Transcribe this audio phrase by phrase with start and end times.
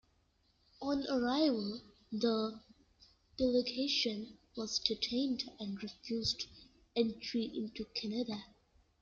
[0.81, 1.79] On arrival
[2.11, 2.59] the
[3.37, 6.47] delegation was detained and refused
[6.95, 8.43] entry into Canada.